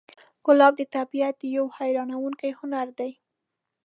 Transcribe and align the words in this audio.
ګلاب 0.45 0.73
د 0.77 0.81
طبیعت 0.95 1.37
یو 1.55 1.65
حیرانوونکی 1.77 2.51
هنر 2.59 2.87
دی. 2.99 3.11